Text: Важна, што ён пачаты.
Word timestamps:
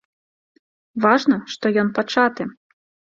Важна, 1.05 1.37
што 1.57 1.65
ён 1.83 1.87
пачаты. 1.99 2.43